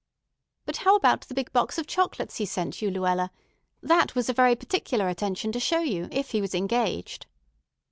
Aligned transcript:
"But 0.65 0.77
how 0.77 0.95
about 0.95 1.21
the 1.27 1.35
big 1.35 1.53
box 1.53 1.77
of 1.77 1.85
chocolates 1.85 2.37
he 2.37 2.45
sent 2.47 2.81
you, 2.81 2.89
Luella? 2.89 3.29
That 3.83 4.15
was 4.15 4.29
a 4.29 4.33
very 4.33 4.55
particular 4.55 5.09
attention 5.09 5.51
to 5.51 5.59
show 5.59 5.81
you 5.81 6.09
if 6.11 6.31
he 6.31 6.41
was 6.41 6.55
engaged." 6.55 7.27